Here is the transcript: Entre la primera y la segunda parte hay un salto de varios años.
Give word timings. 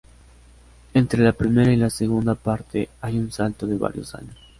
Entre 0.95 1.21
la 1.23 1.31
primera 1.31 1.71
y 1.71 1.75
la 1.75 1.91
segunda 1.91 2.33
parte 2.33 2.89
hay 3.01 3.19
un 3.19 3.31
salto 3.31 3.67
de 3.67 3.77
varios 3.77 4.15
años. 4.15 4.35